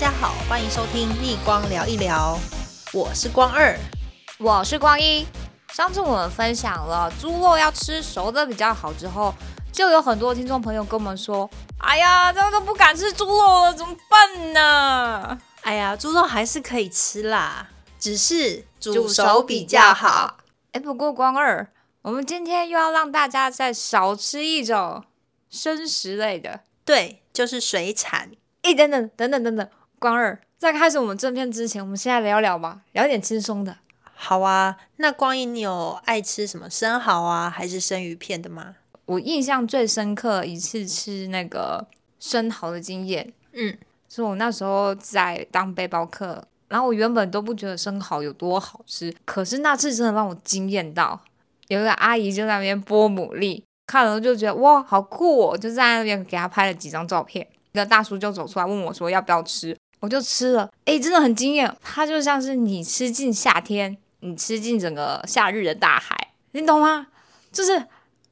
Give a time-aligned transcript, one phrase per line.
[0.00, 2.38] 家好，欢迎收听逆光聊一聊，
[2.90, 3.78] 我是光二，
[4.38, 5.26] 我是光一。
[5.74, 9.34] 上次我们分享了猪肉要吃熟的比较好之后，
[9.70, 11.50] 就有很多听众朋友跟我们说
[11.84, 20.38] ：“哎呀，这都不敢吃猪肉了，怎么办呢？”哎呀，猪肉还是可以吃啦，只是煮熟比较好。
[20.72, 21.68] 哎，不过光二，
[22.00, 25.04] 我们今天又要让大家再少吃一种
[25.50, 28.30] 生食类的，对，就是水产。
[28.62, 29.68] 哎，等等等等等等。
[30.00, 33.76] 光二，在开始我们正片之前，我们现在聊聊吧，聊点轻松的。
[34.14, 38.76] 好啊，那光一，你有爱吃什么生蚝啊，还是生鱼片的吗？
[39.04, 41.86] 我印象最深刻一次吃那个
[42.18, 43.76] 生蚝的经验，嗯，
[44.08, 51.20] 是我那时候在当背包客，然后我原本都不觉得生蚝有多好吃，可是那次真的让我惊艳到，
[51.68, 59.76] 有一个阿姨就在那边剥牡蛎，看了就觉得哇，好酷哦，就在那边给她拍了几张照片，一个大叔就走出来问我说要不要吃。
[60.00, 61.74] 我就吃了，哎，真的很惊艳。
[61.82, 67.06] 它就像是你吃进夏天，你吃进整个夏日的大海，你懂吗？
[67.52, 67.86] 就是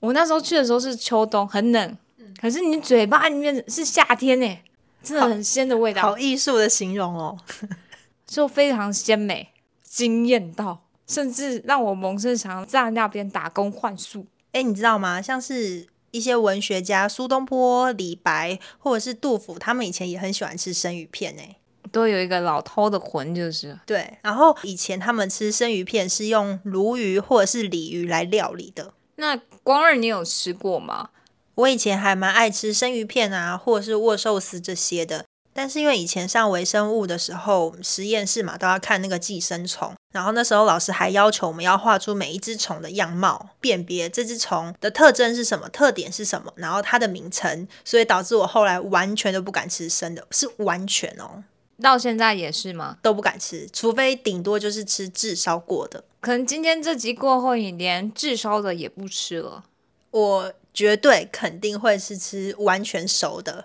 [0.00, 1.96] 我那时候去的时候是秋冬，很冷，
[2.40, 4.58] 可是你嘴巴里面是夏天呢，
[5.02, 6.02] 真的很鲜的味道。
[6.02, 7.38] 好，好艺术的形容哦，
[8.26, 9.48] 就非常鲜美，
[9.82, 14.26] 惊艳到，甚至让我萌生想要在那边打工换宿。
[14.52, 15.22] 哎，你知道吗？
[15.22, 21.42] 像是一些文学家苏东坡、李白或者是杜甫，他们以前也很喜欢吃生鱼片呢。
[21.90, 24.18] 都有一个老饕的魂，就是对。
[24.22, 28.94] 然后以前他们吃生鱼片是用鲈鱼或者是鲤鱼来料理的。
[29.16, 31.10] 那光二，你有吃过吗？
[31.56, 35.24] 我以前还蛮爱吃生鱼片啊，或者是握寿司这些的。
[35.52, 51.42] 但是因为以前上微生物的时候，实验室嘛都要看那个寄生虫，然后那时候老师还要求我们要画出每一只虫的样貌，辨别这只虫的特征是什么，特点是什么，然后它的名称，所以导致我后来完全都不敢吃生的，是完全哦，
[51.82, 52.96] 到现在也是吗？
[53.02, 56.04] 都不敢吃，除非顶多就是吃炙烧过的。
[56.20, 59.64] 可能今天这集过后，你连炙烧的也不吃了。
[60.12, 63.64] 我绝对肯定会是吃完全熟的。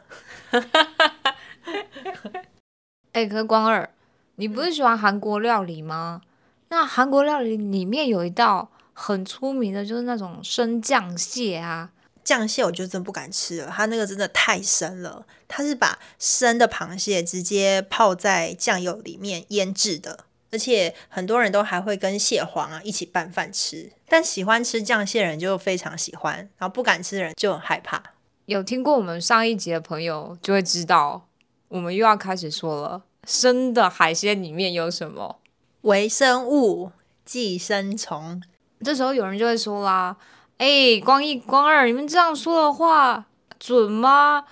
[3.14, 3.88] 哎、欸，可是光二，
[4.38, 6.22] 你不是喜欢韩国料理吗？
[6.70, 11.92] 那韩国料理里面有一道很出名的，就是那种生酱蟹啊。
[12.24, 15.26] 酱蟹我就真不敢吃了，它那个真的太生了。
[15.48, 23.92] 它是把生的螃蟹直接泡在酱油里面腌制的，而且很多人都还会跟蟹黄啊一起拌饭吃。
[24.08, 28.04] 但喜欢吃酱蟹的人就非常喜欢，然后不敢吃的人就很害怕。
[28.46, 31.26] 有听过我们上一集的朋友就会知道。
[31.70, 35.40] 我们又要开始说了，生的海鲜里面有什么
[35.82, 36.92] 微生物、
[37.26, 38.42] 寄生虫？
[38.84, 40.16] 这时候有人就会说啦
[40.58, 43.26] ：“哎，光一、光二，你们这样说的话
[43.60, 44.46] 准吗？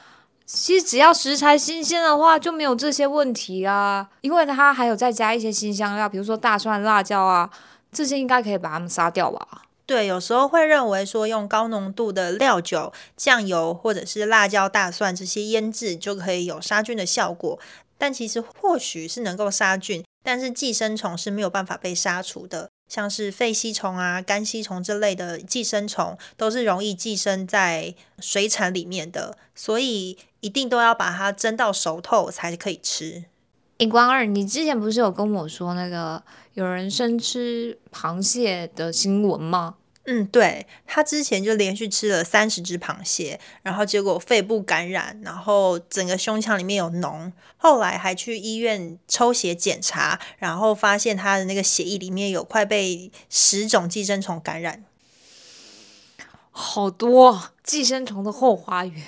[0.46, 7.50] 其实只要食材新鲜的话，就没有这些问题啊，因为它还有再加一些新香料，比如说大蒜、辣椒啊，
[7.92, 17.58] 这些应该可以把它们杀掉吧。”对，有时候会认为说用高浓度的料酒、酱油或者是辣椒、大蒜这些腌制就可以有杀菌的效果，
[17.98, 22.70] 但其实或许是能够杀菌，但是寄生虫是没有办法被杀除的。
[22.90, 33.24] 像是肺吸虫啊、肝吸虫这类的寄生虫都是容易寄生在水产里面的，所以一定都要把它蒸到熟透才可以吃。
[33.78, 36.22] 荧光二，你之前不是有跟我说那个
[36.56, 39.76] 有人生吃螃蟹的新闻吗？
[40.10, 54.86] 嗯，对，他之前就连续吃了三十只螃蟹，然后结果肺部感染，然后整个胸腔里面有脓，后来还去医院抽血检查，然后发现他的那个血液里面有快被十种寄生虫感染，
[56.52, 59.04] 好多寄生虫的后花园。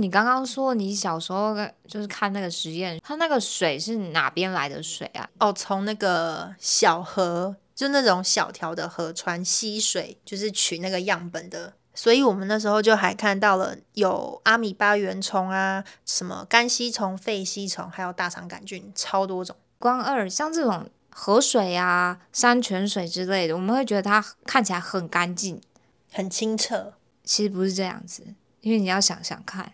[0.00, 1.56] 你刚刚说你小时候
[1.88, 5.28] 就是看那个实验，它那个水是哪边来的水啊？
[5.40, 11.74] 哦，从那个小河，就那种小条的河川溪水，就是取那个样本的。
[11.94, 19.54] 所以我们那时候就还看到了有阿米巴原虫啊，什么肝吸虫、肺吸虫，还有大肠杆菌，超多种。
[19.78, 25.60] 光二，像这种河水啊、山泉水之类的，我们会觉得它看起来很干净、
[26.10, 26.94] 很清澈。
[27.22, 28.22] 其实不是这样子，
[28.62, 29.72] 因为你要想想看。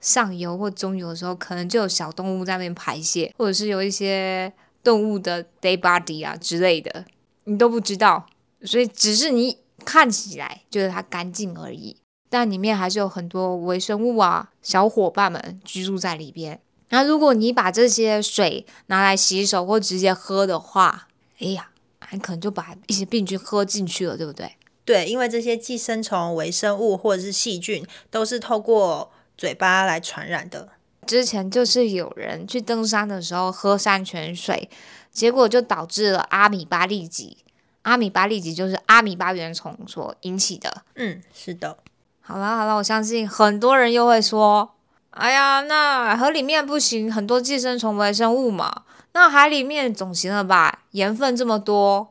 [0.00, 4.52] 上游或中游的时候，可能就有小动物在那边排泄，或者是有一些
[4.82, 7.06] 动物的 dead body 啊之类的，
[7.44, 8.26] 你都不知道，
[8.62, 11.96] 所以只是你看起来觉得它干净而已，
[12.28, 16.60] 但里面还是有很多微生物啊，小伙伴们居住在里边。
[16.90, 21.08] 那如果你把这些水拿来洗手或直接喝的话，
[21.38, 21.70] 哎呀，
[22.12, 24.52] 你可能就把一些病菌喝进去了，对不对？
[24.84, 30.68] 对，因为这些寄生虫、微生物或者是细菌都是透过嘴巴来传染的，
[31.06, 34.68] 之前就是有人去登山的时候喝山泉水，
[35.14, 37.38] 结果就导致了阿米巴痢疾。
[37.82, 40.82] 阿米巴痢疾就是阿米巴原虫所引起的。
[40.96, 41.78] 嗯，是的。
[42.20, 44.74] 好了好了，我相信很多人又会说，
[45.10, 48.82] 哎呀，那河里面不行，很多寄生虫微生物嘛。
[49.12, 50.80] 那海里面总行了吧？
[50.90, 52.08] 盐分这么多，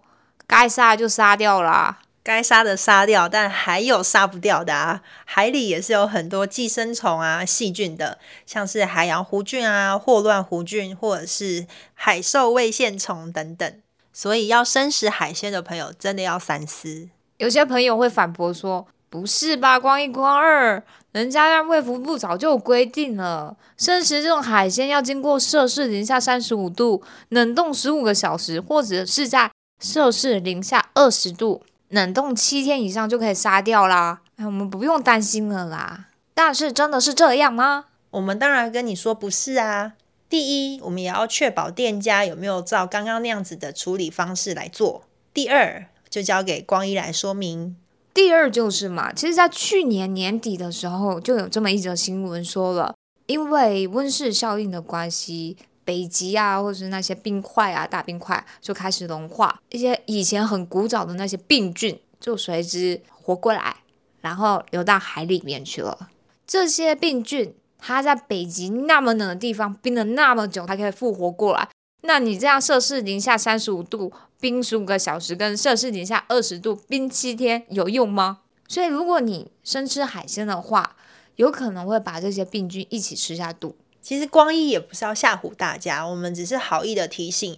[0.48, 2.00] 该杀就杀掉啦。
[2.24, 5.02] 该杀的杀掉，但还有杀不掉的啊！
[5.26, 13.76] 海里也是有很多寄生虫啊、细菌的，像是海洋弧菌啊、霍乱弧菌，或者是海兽胃线虫等等。
[14.14, 17.10] 所以要生食海鲜的朋友，真的要三思。
[17.40, 20.82] 有些朋友会反驳说：“不是吧，光一光二，
[21.12, 29.52] 人家让卫福部早就有规定了，生食这种海鲜要经过摄氏零下三十五度冷冻十五个小时，或者是在
[29.84, 31.62] 摄氏零下二十度。”
[31.94, 36.08] 冷冻七天以上就可以杀掉啦，哎，我们不用担心了啦。
[36.34, 37.86] 但是真的是这样吗？
[38.10, 39.94] 我们当然跟你说不是啊。
[40.28, 45.04] 第一，我们也要确保店家有没有照刚刚那样子的处理方式来做。
[45.36, 47.76] 第二，就交给光一来说明。
[48.12, 52.96] 第二就是嘛，其实，在去年年底的时候，就有这么一则新闻说了，
[53.28, 55.58] 因为温室效应的关系。
[55.86, 63.78] 北极啊，或者是那些冰块啊，大冰块就开始融化，一些以前很古早的那些病菌就随之活过来，
[64.22, 66.10] 然后流到海里面去了。
[66.46, 71.68] 这些病菌它在北极那么冷的地方冰了那么久，它可以复活过来。
[72.02, 78.40] 那你这样摄氏零下三十五度冰十五个小时，跟摄氏零下二十度冰七天有用吗？
[78.68, 80.96] 所以如果你生吃海鲜的话，
[81.38, 83.76] 有可能会把这些病菌一起吃下肚。
[84.04, 87.58] 其实光一也不是要吓唬大家，我们只是好意的提醒，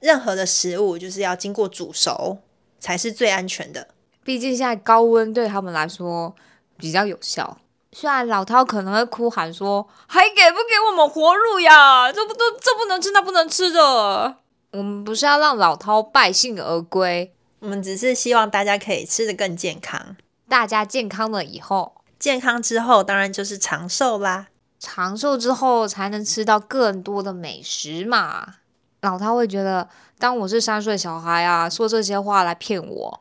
[0.00, 2.38] 任何的食物就是要经过煮熟
[2.80, 3.88] 才是最安全的。
[4.24, 6.34] 毕竟现在高温对他们来说
[6.76, 7.58] 比较有效。
[7.92, 12.12] 虽然老饕可能会哭喊说：“还给不给我们活路呀？
[12.12, 14.38] 这不都这不能吃那不能吃的。”
[14.72, 20.16] 我们不是要让老饕败兴而归，我们只是希望大家可以吃得更健康。
[20.48, 24.48] 大家健康了以后，健康之后当然就是长寿啦。
[24.78, 28.54] 长寿之后才能吃到更多的美食嘛。
[29.02, 29.88] 老他会觉得，
[30.18, 33.20] 当我是三岁小孩啊，说这些话来骗我，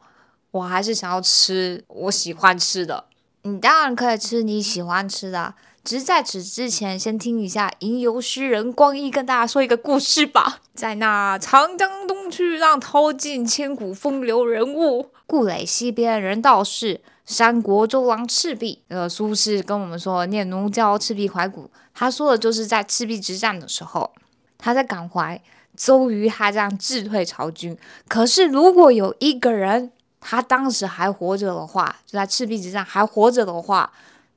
[0.51, 3.05] 我还是想要吃我喜欢吃的。
[3.43, 5.53] 你当然可以吃你喜欢吃的，
[5.83, 10.61] 只是在此之前，先听一下吟游诗人光一跟大家说一个故事吧。
[10.73, 17.01] 在那长江东去，浪淘尽，千古风流人物，故垒西边人道是。
[17.25, 24.11] 三国周郎赤壁，呃，苏轼跟我们说“念奴娇，赤壁怀古”，他说的就是在赤壁之战的时候，
[24.57, 25.41] 他在感怀
[25.75, 27.77] 周瑜他这样智退曹军。
[28.07, 33.91] 可是如果有一个人他当时还活着的话，就在赤壁之战还活着的话，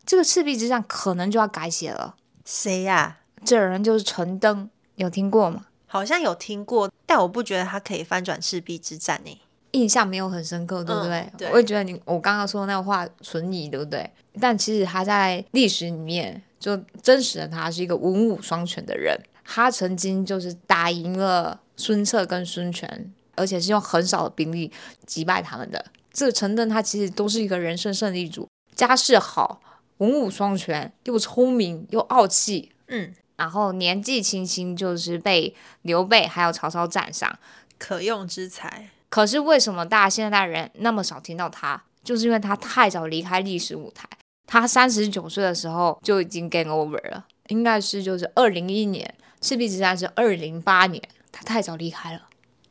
[0.06, 2.14] 这个赤壁之战可能就要改写了。
[2.44, 3.18] 谁呀？
[3.44, 5.66] 这人就是陈登，有听过吗？
[5.86, 9.40] 好像有听过，但我不觉得他可以翻转赤壁之战呢。
[9.72, 11.18] 印象没有很深刻，对不对？
[11.20, 14.10] 嗯、对，我也觉得你我刚刚说的那个话存疑，对不对？
[14.40, 24.72] 但其实他在历史里面就真实的他是一个文武双全的人，他曾经就是打赢了孙策跟孙权，而且是用很少的兵力
[25.06, 25.84] 击败他们的。
[26.12, 29.60] 这个陈登他其实都是一个人生胜利组，家世好，
[29.98, 37.38] 文武双全，又聪明又傲气，嗯，然后年纪轻轻就是被刘备还有曹操赞赏，
[37.78, 38.90] 可用之才。
[39.08, 41.82] 可是为什么大家现代人那么少听到他？
[42.04, 44.08] 就是因为他太早离开历史舞台。
[44.46, 52.22] 他三十九岁的时候就已经 game over 了，应该是就是二零一一年，赤壁之战是二零零八年，他太早离开了，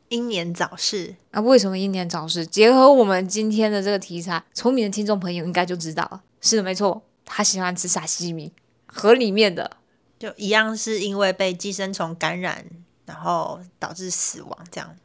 [0.08, 1.14] 英年早逝。
[1.30, 2.44] 那为什么英年早逝？
[2.44, 6.20] 结合我们今天的这个题材，聪明的听众朋友应该就知道了。
[6.40, 8.52] 是的，没错，他喜欢吃沙西米，
[8.86, 9.76] 河里面的，
[10.18, 12.64] 就一样是因为被寄生虫感染，
[13.06, 14.96] 然后导致死亡这样。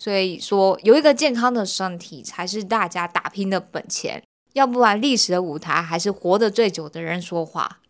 [0.00, 4.22] 所以说，有一个健康的身体才是大家打拼的本钱，
[4.54, 7.80] 要不然历史的舞台还是活得最久的人说话。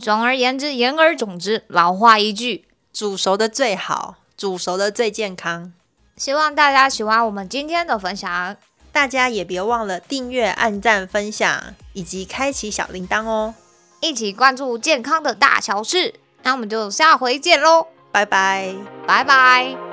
[0.00, 5.74] 总而言之，言而总之，老话一句，煮熟的最好，煮熟的最健康。
[6.16, 8.56] 希望大家喜欢我们今天的分享，
[8.90, 13.54] 大家也别忘了订阅、按赞、分享以及开启小铃铛哦，
[14.00, 16.14] 一起关注健康的大小事。
[16.42, 18.74] 那我们就下回见喽，拜拜，
[19.06, 19.83] 拜拜。